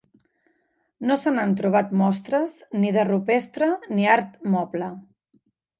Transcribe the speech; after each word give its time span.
No 1.09 1.17
se 1.25 1.33
n'han 1.35 1.53
trobat 1.61 1.93
mostres 2.01 2.57
ni 2.81 2.95
de 2.99 3.07
rupestre 3.13 3.73
ni 3.95 4.13
art 4.19 4.45
moble. 4.57 4.95